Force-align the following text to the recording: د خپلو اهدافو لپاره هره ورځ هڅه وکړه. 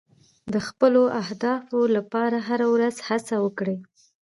د 0.53 0.55
خپلو 0.67 1.01
اهدافو 1.21 1.79
لپاره 1.95 2.37
هره 2.47 2.67
ورځ 2.73 2.95
هڅه 3.07 3.35
وکړه. 3.45 3.75